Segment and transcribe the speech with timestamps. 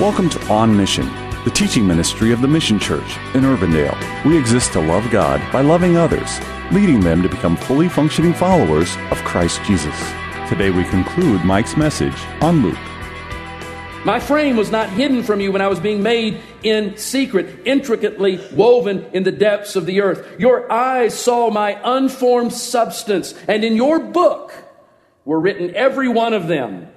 [0.00, 1.04] Welcome to On Mission,
[1.44, 4.24] the teaching ministry of the Mission Church in Urbandale.
[4.24, 6.40] We exist to love God by loving others,
[6.72, 9.94] leading them to become fully functioning followers of Christ Jesus.
[10.48, 12.78] Today we conclude Mike's message on Luke.
[14.06, 18.40] My frame was not hidden from you when I was being made in secret, intricately
[18.54, 20.40] woven in the depths of the earth.
[20.40, 24.54] Your eyes saw my unformed substance, and in your book
[25.26, 26.88] were written every one of them.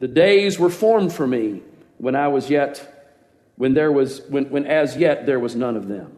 [0.00, 1.62] The days were formed for me
[1.98, 3.14] when I was yet,
[3.56, 6.16] when there was, when, when as yet there was none of them.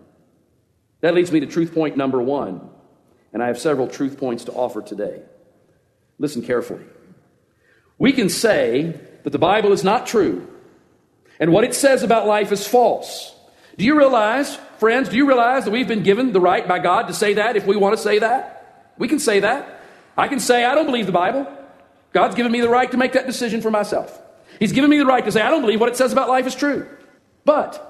[1.01, 2.69] That leads me to truth point number one,
[3.33, 5.23] and I have several truth points to offer today.
[6.19, 6.85] Listen carefully.
[7.99, 10.47] We can say that the Bible is not true
[11.39, 13.35] and what it says about life is false.
[13.79, 17.09] Do you realize, friends, do you realize that we've been given the right by God
[17.09, 18.93] to say that if we want to say that?
[18.99, 19.81] We can say that.
[20.19, 21.51] I can say, I don't believe the Bible.
[22.13, 24.21] God's given me the right to make that decision for myself.
[24.61, 26.47] He's given me the right to say, I don't believe what it says about life
[26.47, 26.87] is true.
[27.45, 27.87] But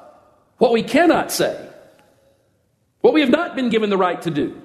[0.58, 1.68] what we cannot say,
[3.00, 4.62] what we have not been given the right to do,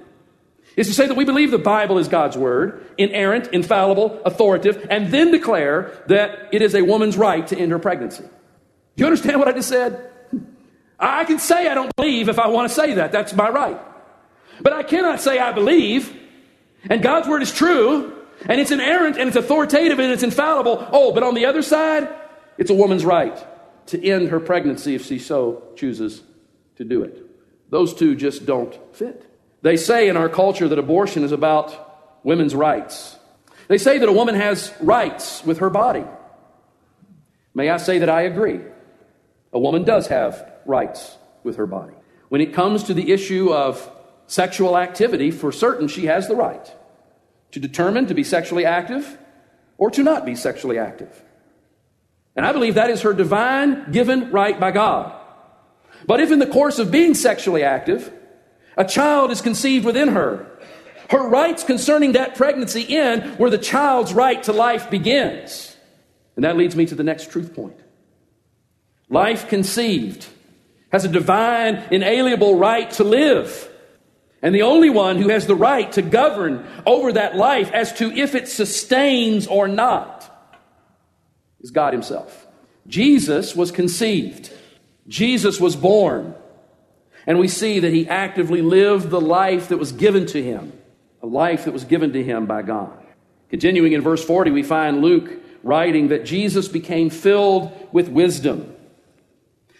[0.76, 5.12] is to say that we believe the Bible is God's word, inerrant, infallible, authoritative, and
[5.12, 8.22] then declare that it is a woman's right to end her pregnancy.
[8.22, 10.10] Do you understand what I just said?
[10.98, 13.10] I can say I don't believe if I want to say that.
[13.10, 13.80] That's my right.
[14.60, 16.14] But I cannot say I believe,
[16.88, 18.15] and God's word is true,
[18.48, 20.86] and it's inerrant, and it's authoritative, and it's infallible.
[20.92, 22.08] Oh, but on the other side,
[22.58, 23.36] it's a woman's right
[23.86, 26.22] to end her pregnancy if she so chooses
[26.76, 27.22] to do it.
[27.70, 29.24] Those two just don't fit.
[29.62, 33.16] They say in our culture that abortion is about women's rights.
[33.68, 36.04] They say that a woman has rights with her body.
[37.54, 38.60] May I say that I agree?
[39.52, 41.94] A woman does have rights with her body.
[42.28, 43.90] When it comes to the issue of
[44.26, 46.70] sexual activity, for certain, she has the right
[47.52, 49.18] to determine to be sexually active
[49.78, 51.22] or to not be sexually active.
[52.34, 55.18] And I believe that is her divine given right by God.
[56.06, 58.12] But if in the course of being sexually active,
[58.76, 60.46] a child is conceived within her.
[61.08, 65.76] Her rights concerning that pregnancy end where the child's right to life begins.
[66.34, 67.78] And that leads me to the next truth point.
[69.08, 70.26] Life conceived
[70.90, 73.68] has a divine, inalienable right to live.
[74.46, 78.12] And the only one who has the right to govern over that life as to
[78.12, 80.22] if it sustains or not
[81.60, 82.46] is God Himself.
[82.86, 84.52] Jesus was conceived,
[85.08, 86.32] Jesus was born.
[87.26, 90.72] And we see that he actively lived the life that was given to him,
[91.20, 93.04] a life that was given to him by God.
[93.50, 95.28] Continuing in verse 40, we find Luke
[95.64, 98.76] writing that Jesus became filled with wisdom.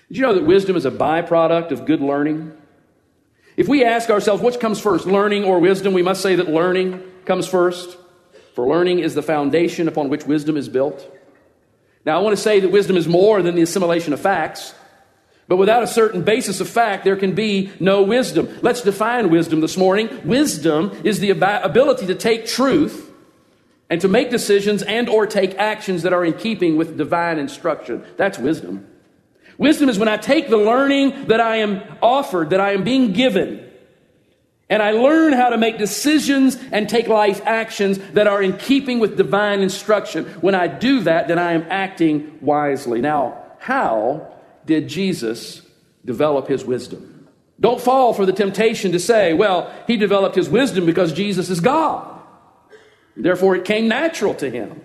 [0.08, 2.52] Did you know that wisdom is a byproduct of good learning?
[3.56, 7.02] If we ask ourselves which comes first, learning or wisdom, we must say that learning
[7.24, 7.96] comes first.
[8.54, 11.10] For learning is the foundation upon which wisdom is built.
[12.04, 14.74] Now, I want to say that wisdom is more than the assimilation of facts.
[15.48, 18.48] But without a certain basis of fact, there can be no wisdom.
[18.62, 20.26] Let's define wisdom this morning.
[20.26, 23.10] Wisdom is the ability to take truth
[23.88, 28.04] and to make decisions and or take actions that are in keeping with divine instruction.
[28.16, 28.86] That's wisdom.
[29.58, 33.12] Wisdom is when I take the learning that I am offered, that I am being
[33.12, 33.66] given,
[34.68, 38.98] and I learn how to make decisions and take life actions that are in keeping
[38.98, 40.24] with divine instruction.
[40.40, 43.00] When I do that, then I am acting wisely.
[43.00, 44.34] Now, how
[44.64, 45.62] did Jesus
[46.04, 47.28] develop his wisdom?
[47.60, 51.60] Don't fall for the temptation to say, well, he developed his wisdom because Jesus is
[51.60, 52.20] God.
[53.16, 54.82] Therefore, it came natural to him.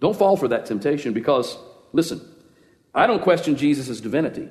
[0.00, 1.58] Don't fall for that temptation because,
[1.92, 2.20] listen,
[2.94, 4.48] I don't question Jesus' divinity,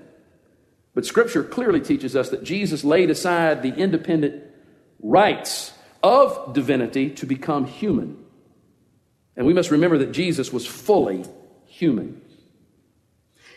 [0.94, 4.44] but Scripture clearly teaches us that Jesus laid aside the independent
[5.02, 8.18] rights of divinity to become human.
[9.36, 11.26] And we must remember that Jesus was fully
[11.66, 12.22] human.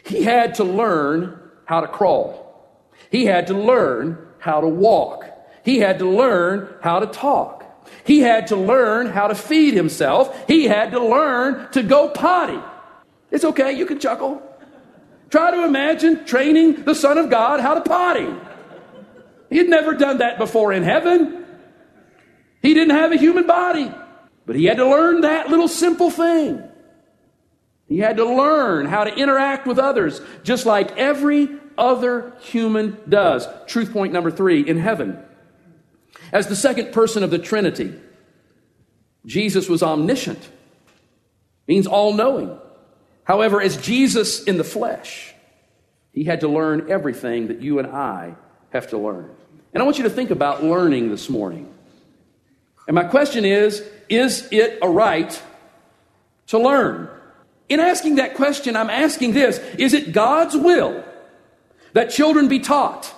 [0.05, 2.91] He had to learn how to crawl.
[3.11, 5.27] He had to learn how to walk.
[5.65, 7.65] He had to learn how to talk.
[8.05, 10.47] He had to learn how to feed himself.
[10.49, 12.61] He had to learn to go potty.
[13.31, 14.43] It's okay, you can chuckle.
[15.33, 18.29] Try to imagine training the Son of God how to potty.
[19.49, 21.47] He had never done that before in heaven.
[22.61, 23.91] He didn't have a human body,
[24.45, 26.63] but he had to learn that little simple thing.
[27.89, 31.49] He had to learn how to interact with others just like every
[31.79, 33.49] other human does.
[33.67, 35.19] Truth point number three in heaven.
[36.31, 37.99] As the second person of the Trinity,
[39.25, 40.47] Jesus was omniscient,
[41.67, 42.59] means all knowing.
[43.25, 45.35] However, as Jesus in the flesh,
[46.13, 48.35] he had to learn everything that you and I
[48.71, 49.31] have to learn.
[49.73, 51.73] And I want you to think about learning this morning.
[52.87, 55.41] And my question is is it a right
[56.49, 57.09] to learn?
[57.69, 61.03] In asking that question, I'm asking this Is it God's will
[61.95, 63.15] that children be taught?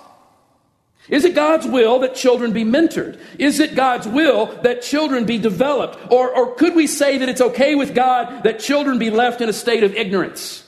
[1.09, 3.19] Is it God's will that children be mentored?
[3.37, 6.11] Is it God's will that children be developed?
[6.11, 9.49] Or, or could we say that it's okay with God that children be left in
[9.49, 10.63] a state of ignorance?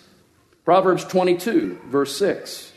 [0.63, 2.71] Proverbs 22, verse 6,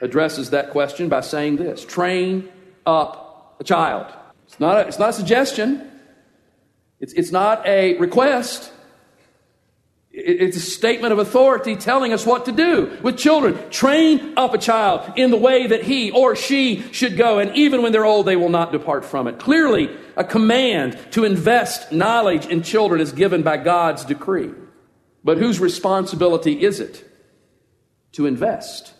[0.00, 2.48] addresses that question by saying this Train
[2.86, 4.06] up a child.
[4.46, 5.88] It's not a, it's not a suggestion,
[6.98, 8.72] it's, it's not a request.
[10.22, 13.58] It's a statement of authority telling us what to do with children.
[13.70, 17.82] Train up a child in the way that he or she should go, and even
[17.82, 19.38] when they're old, they will not depart from it.
[19.38, 24.50] Clearly, a command to invest knowledge in children is given by God's decree.
[25.24, 27.04] But whose responsibility is it
[28.12, 28.92] to invest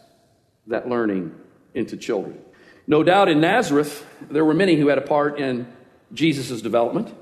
[0.67, 1.35] that learning
[1.75, 2.39] into children?
[2.87, 5.71] No doubt in Nazareth, there were many who had a part in
[6.13, 7.15] Jesus' development,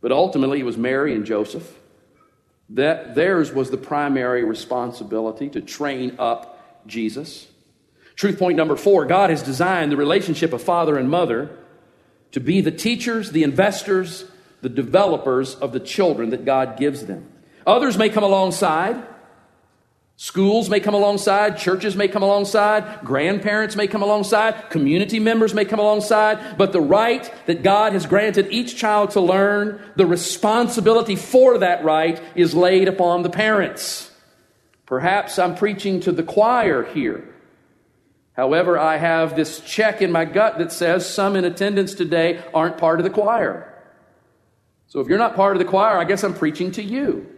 [0.00, 1.78] but ultimately it was Mary and Joseph
[2.70, 7.46] that theirs was the primary responsibility to train up Jesus.
[8.16, 11.50] Truth point number four God has designed the relationship of father and mother
[12.32, 14.24] to be the teachers, the investors,
[14.62, 17.30] the developers of the children that God gives them.
[17.66, 19.02] Others may come alongside,
[20.18, 25.66] Schools may come alongside, churches may come alongside, grandparents may come alongside, community members may
[25.66, 31.16] come alongside, but the right that God has granted each child to learn, the responsibility
[31.16, 34.10] for that right is laid upon the parents.
[34.86, 37.34] Perhaps I'm preaching to the choir here.
[38.32, 42.78] However, I have this check in my gut that says some in attendance today aren't
[42.78, 43.70] part of the choir.
[44.86, 47.35] So if you're not part of the choir, I guess I'm preaching to you.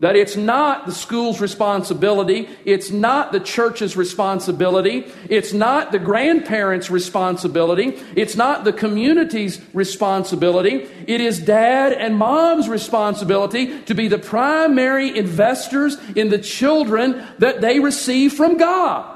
[0.00, 6.90] That it's not the school's responsibility, it's not the church's responsibility, it's not the grandparents'
[6.90, 10.88] responsibility, it's not the community's responsibility.
[11.06, 17.60] It is dad and mom's responsibility to be the primary investors in the children that
[17.60, 19.14] they receive from God.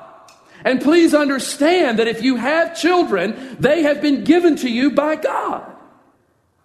[0.65, 5.17] And please understand that if you have children, they have been given to you by
[5.17, 5.75] God.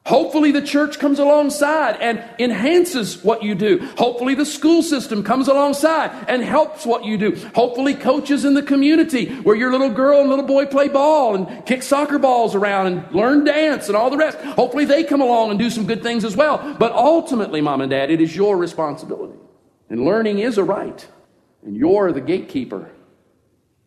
[0.06, 3.80] Hopefully, the church comes alongside and enhances what you do.
[3.98, 7.36] Hopefully, the school system comes alongside and helps what you do.
[7.56, 11.66] Hopefully, coaches in the community where your little girl and little boy play ball and
[11.66, 14.38] kick soccer balls around and learn dance and all the rest.
[14.40, 16.76] Hopefully, they come along and do some good things as well.
[16.78, 19.40] But ultimately, mom and dad, it is your responsibility.
[19.90, 21.08] And learning is a right.
[21.66, 22.92] And you're the gatekeeper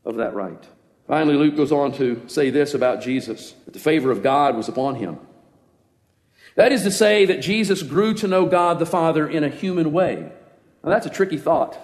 [0.03, 0.67] of that right.
[1.07, 4.69] Finally, Luke goes on to say this about Jesus that the favor of God was
[4.69, 5.19] upon him.
[6.57, 9.93] That is to say, that Jesus grew to know God the Father in a human
[9.93, 10.33] way.
[10.83, 11.79] Now, that's a tricky thought.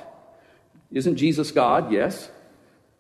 [0.91, 1.93] Isn't Jesus God?
[1.93, 2.31] Yes.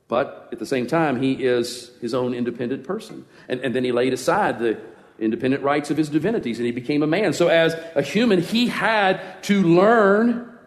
[0.08, 3.24] But at the same time, he is his own independent person.
[3.48, 4.78] And, and then he laid aside the
[5.18, 7.32] independent rights of his divinities and he became a man.
[7.32, 10.58] So, as a human, he had to learn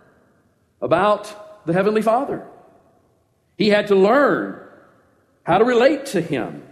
[0.81, 2.48] about the Heavenly Father.
[3.57, 4.60] He had to learn
[5.44, 6.63] how to relate to him.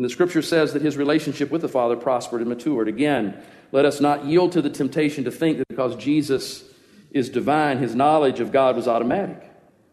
[0.00, 2.88] And the scripture says that his relationship with the Father prospered and matured.
[2.88, 3.38] Again,
[3.70, 6.64] let us not yield to the temptation to think that because Jesus
[7.10, 9.42] is divine, his knowledge of God was automatic.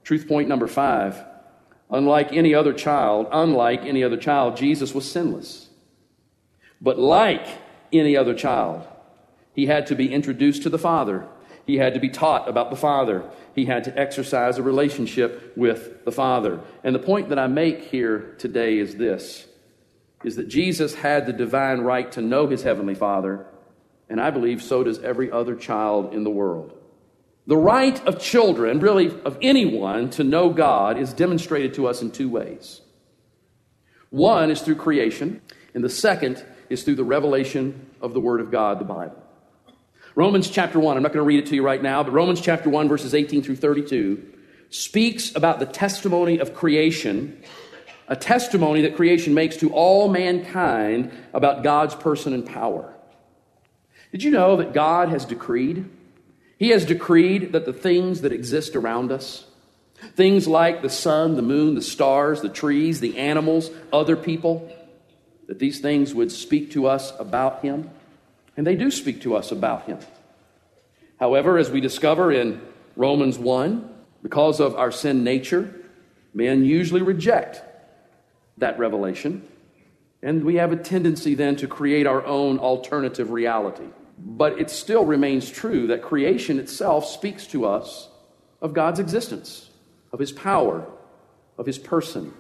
[0.05, 1.21] Truth point number five
[1.91, 5.67] unlike any other child, unlike any other child, Jesus was sinless.
[6.79, 7.45] But like
[7.91, 8.87] any other child,
[9.55, 11.27] he had to be introduced to the Father.
[11.65, 13.29] He had to be taught about the Father.
[13.55, 16.61] He had to exercise a relationship with the Father.
[16.81, 19.47] And the point that I make here today is this
[20.23, 23.45] is that Jesus had the divine right to know his heavenly Father,
[24.09, 26.73] and I believe so does every other child in the world.
[27.45, 32.11] The right of children, really of anyone, to know God is demonstrated to us in
[32.11, 32.81] two ways.
[34.09, 35.41] One is through creation,
[35.73, 39.23] and the second is through the revelation of the Word of God, the Bible.
[40.15, 42.41] Romans chapter 1, I'm not going to read it to you right now, but Romans
[42.41, 44.33] chapter 1, verses 18 through 32,
[44.69, 47.41] speaks about the testimony of creation
[48.07, 52.93] a testimony that creation makes to all mankind about God's person and power.
[54.11, 55.85] Did you know that God has decreed?
[56.57, 59.45] He has decreed that the things that exist around us,
[60.15, 64.71] things like the sun, the moon, the stars, the trees, the animals, other people,
[65.47, 67.89] that these things would speak to us about Him.
[68.55, 69.99] And they do speak to us about Him.
[71.19, 72.61] However, as we discover in
[72.95, 75.73] Romans 1, because of our sin nature,
[76.33, 77.61] men usually reject
[78.57, 79.47] that revelation.
[80.21, 83.85] And we have a tendency then to create our own alternative reality.
[84.17, 88.09] But it still remains true that creation itself speaks to us
[88.61, 89.69] of God's existence,
[90.11, 90.87] of His power,
[91.57, 92.33] of His person.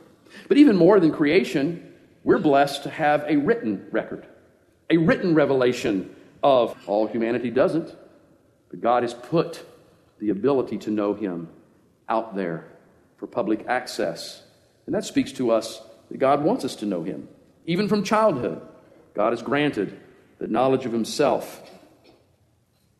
[0.47, 1.93] But even more than creation,
[2.23, 4.25] we're blessed to have a written record,
[4.89, 7.95] a written revelation of all humanity doesn't.
[8.69, 9.63] But God has put
[10.19, 11.49] the ability to know Him
[12.09, 12.67] out there
[13.17, 14.41] for public access.
[14.85, 17.27] And that speaks to us that God wants us to know Him.
[17.65, 18.61] Even from childhood,
[19.13, 19.99] God has granted
[20.39, 21.61] that knowledge of Himself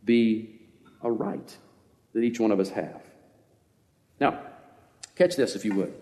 [0.04, 0.60] be
[1.04, 1.58] a right
[2.14, 3.02] that each one of us have.
[4.20, 4.40] Now,
[5.16, 5.94] catch this if you would.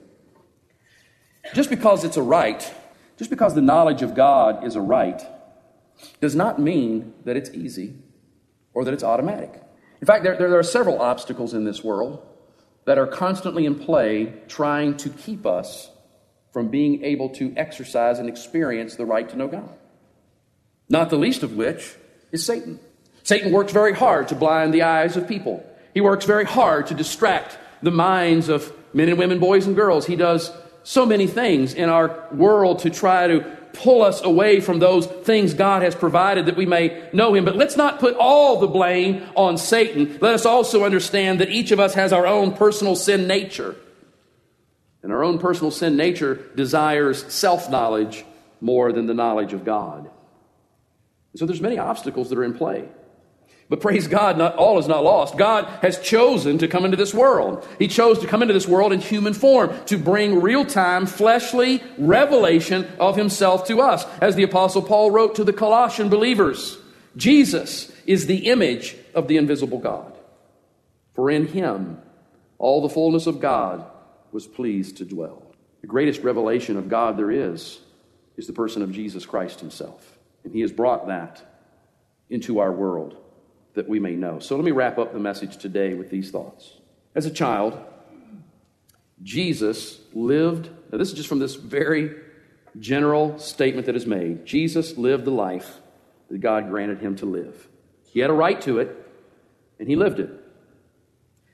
[1.54, 2.74] Just because it's a right,
[3.18, 5.22] just because the knowledge of God is a right,
[6.22, 7.96] does not mean that it's easy
[8.74, 9.62] or that it's automatic.
[10.02, 12.26] In fact, there, there are several obstacles in this world
[12.86, 15.90] that are constantly in play trying to keep us
[16.56, 19.70] from being able to exercise and experience the right to know God.
[20.88, 21.94] Not the least of which
[22.32, 22.80] is Satan.
[23.24, 25.70] Satan works very hard to blind the eyes of people.
[25.94, 30.06] He works very hard to distract the minds of men and women, boys and girls.
[30.06, 30.50] He does
[30.84, 33.42] so many things in our world to try to
[33.74, 37.44] pull us away from those things God has provided that we may know Him.
[37.44, 40.20] But let's not put all the blame on Satan.
[40.22, 43.76] Let us also understand that each of us has our own personal sin nature.
[45.06, 48.26] And our own personal sin nature desires self knowledge
[48.60, 50.10] more than the knowledge of God.
[51.36, 52.90] So there's many obstacles that are in play.
[53.70, 55.38] But praise God, not all is not lost.
[55.38, 57.68] God has chosen to come into this world.
[57.78, 61.84] He chose to come into this world in human form to bring real time, fleshly
[62.00, 64.08] revelation of himself to us.
[64.22, 66.80] As the apostle Paul wrote to the Colossian believers,
[67.16, 70.18] Jesus is the image of the invisible God.
[71.14, 72.00] For in him
[72.58, 73.86] all the fullness of God
[74.36, 75.42] was pleased to dwell.
[75.80, 77.80] The greatest revelation of God there is
[78.36, 80.20] is the person of Jesus Christ himself.
[80.44, 81.42] And he has brought that
[82.30, 83.16] into our world
[83.76, 84.40] that we may know.
[84.40, 86.82] So let me wrap up the message today with these thoughts.
[87.16, 87.80] As a child,
[89.24, 92.14] Jesus lived, now this is just from this very
[92.78, 94.46] general statement that is made.
[94.46, 95.80] Jesus lived the life
[96.30, 97.70] that God granted him to live.
[98.12, 98.98] He had a right to it,
[99.80, 100.30] and he lived it.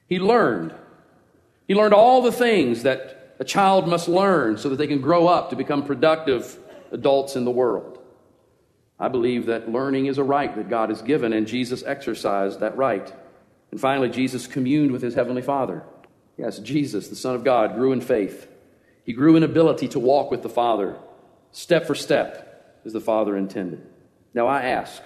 [0.07, 0.73] He learned.
[1.71, 5.29] He learned all the things that a child must learn so that they can grow
[5.29, 6.59] up to become productive
[6.91, 7.97] adults in the world.
[8.99, 12.75] I believe that learning is a right that God has given, and Jesus exercised that
[12.75, 13.09] right.
[13.71, 15.83] And finally, Jesus communed with his heavenly Father.
[16.37, 18.49] Yes, Jesus, the Son of God, grew in faith.
[19.05, 20.97] He grew in ability to walk with the Father,
[21.53, 23.81] step for step, as the Father intended.
[24.33, 25.01] Now, I ask,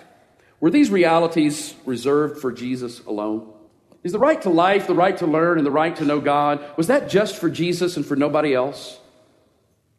[0.60, 3.52] were these realities reserved for Jesus alone?
[4.06, 6.64] Is the right to life, the right to learn, and the right to know God,
[6.78, 9.00] was that just for Jesus and for nobody else?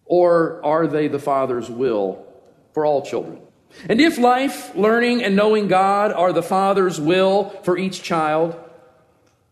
[0.04, 2.25] Or are they the Father's will
[2.72, 3.40] for all children?
[3.88, 8.54] And if life, learning, and knowing God are the Father's will for each child,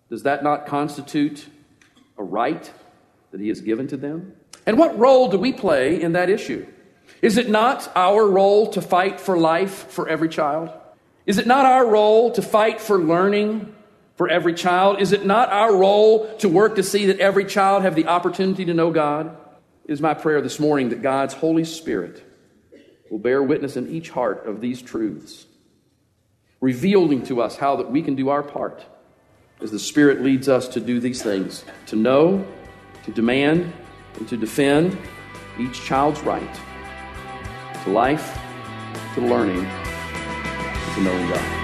[0.09, 1.47] does that not constitute
[2.17, 2.73] a right
[3.33, 4.35] that He has given to them?
[4.67, 6.65] And what role do we play in that issue?
[7.21, 10.71] Is it not our role to fight for life for every child?
[11.27, 13.74] Is it not our role to fight for learning
[14.17, 15.01] for every child?
[15.01, 18.65] Is it not our role to work to see that every child have the opportunity
[18.67, 19.37] to know God?
[19.85, 22.23] It is my prayer this morning that God's Holy Spirit
[23.11, 25.47] will bear witness in each heart of these truths,
[26.61, 28.85] revealing to us how that we can do our part
[29.61, 32.47] as the Spirit leads us to do these things to know,
[33.05, 33.73] to demand,
[34.17, 34.97] and to defend
[35.59, 36.61] each child's right
[37.85, 38.39] to life,
[39.15, 39.63] to learning,
[40.95, 41.64] to knowing God.